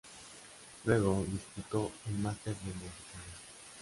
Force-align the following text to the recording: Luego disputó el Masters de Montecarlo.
Luego 0.85 1.23
disputó 1.29 1.91
el 2.07 2.17
Masters 2.17 2.57
de 2.65 2.73
Montecarlo. 2.73 3.33